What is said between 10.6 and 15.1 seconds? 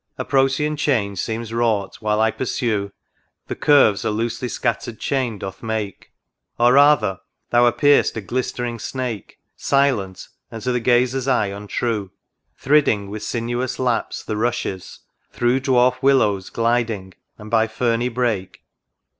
to the gazer's eye untrue, Thridding with sinuous lapse the rushes,